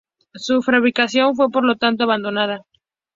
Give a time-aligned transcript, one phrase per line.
[0.33, 2.65] Su fabricación fue, por lo tanto, abandonada.